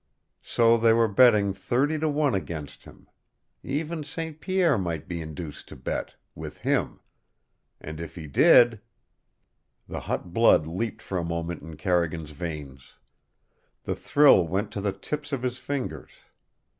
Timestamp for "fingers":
15.59-16.09